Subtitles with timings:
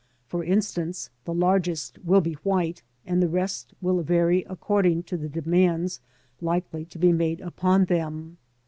[0.25, 5.29] For instance, the largest will be white and the rest will vary according to the
[5.29, 6.01] demands
[6.41, 8.37] likely to be made upon them.